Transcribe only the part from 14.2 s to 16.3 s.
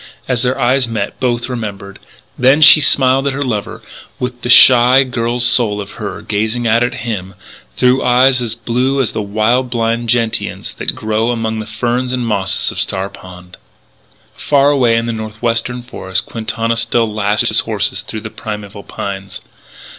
Far away in the northwestern forests